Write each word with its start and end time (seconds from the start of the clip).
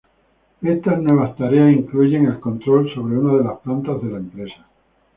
Estas 0.63 0.99
nuevas 0.99 1.37
tareas 1.37 1.71
incluyen 1.77 2.25
el 2.25 2.39
control 2.39 2.91
sobre 2.91 3.19
una 3.19 3.37
de 3.37 3.43
las 3.43 3.59
plantas 3.59 4.01
de 4.01 4.09
la 4.09 4.17
empresa. 4.17 4.65